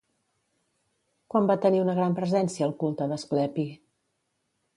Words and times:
Quan 1.33 1.49
va 1.51 1.57
tenir 1.65 1.81
una 1.83 1.95
gran 1.99 2.17
presència 2.21 2.67
el 2.71 2.75
culte 2.85 3.09
d'Asclepi? 3.13 3.69